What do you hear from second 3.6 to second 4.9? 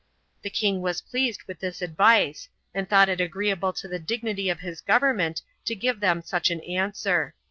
to the dignity of his